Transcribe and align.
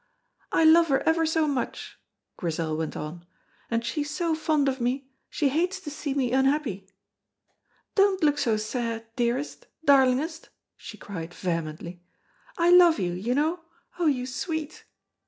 "I 0.51 0.63
love 0.63 0.87
her 0.87 1.07
ever 1.07 1.27
so 1.27 1.47
much," 1.47 1.99
Grizel 2.35 2.75
went 2.75 2.97
on, 2.97 3.23
"and 3.69 3.85
she 3.85 4.01
is 4.01 4.09
so 4.09 4.33
fond 4.33 4.67
of 4.67 4.81
me, 4.81 5.11
she 5.29 5.49
hates 5.49 5.79
to 5.81 5.91
see 5.91 6.15
me 6.15 6.31
unhappy. 6.31 6.87
Don't 7.93 8.23
look 8.23 8.39
so 8.39 8.57
sad, 8.57 9.05
dearest, 9.15 9.67
darlingest," 9.85 10.49
she 10.75 10.97
cried 10.97 11.35
vehemently; 11.35 12.01
"I 12.57 12.71
love 12.71 12.97
you, 12.97 13.11
you 13.11 13.35
know, 13.35 13.59
oh, 13.99 14.07
you 14.07 14.25
sweet!" 14.25 14.85